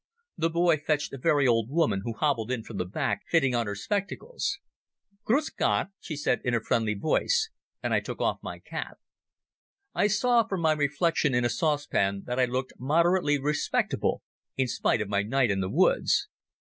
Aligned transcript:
The 0.35 0.49
boy 0.49 0.77
fetched 0.77 1.13
a 1.13 1.19
very 1.19 1.45
old 1.47 1.69
woman, 1.69 2.01
who 2.03 2.13
hobbled 2.13 2.49
in 2.49 2.63
from 2.63 2.77
the 2.77 2.87
back, 2.87 3.21
fitting 3.27 3.53
on 3.53 3.67
her 3.67 3.75
spectacles. 3.75 4.57
"Gruss 5.25 5.51
Gott," 5.51 5.91
she 5.99 6.15
said 6.15 6.41
in 6.43 6.55
a 6.55 6.59
friendly 6.59 6.95
voice, 6.95 7.51
and 7.83 7.93
I 7.93 7.99
took 7.99 8.19
off 8.19 8.41
my 8.41 8.57
cap. 8.57 8.97
I 9.93 10.07
saw 10.07 10.41
from 10.47 10.61
my 10.61 10.73
reflection 10.73 11.35
in 11.35 11.45
a 11.45 11.49
saucepan 11.49 12.23
that 12.25 12.39
I 12.39 12.45
looked 12.45 12.73
moderately 12.79 13.37
respectable 13.39 14.23
in 14.57 14.67
spite 14.67 15.01
of 15.01 15.07
my 15.07 15.21
night 15.21 15.51
in 15.51 15.61
the 15.61 15.69
woods. 15.69 16.27